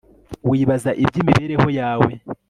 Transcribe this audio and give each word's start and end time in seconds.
wibaza 0.49 0.89
iby'imibereho 1.03 1.67
yawe 1.79 2.11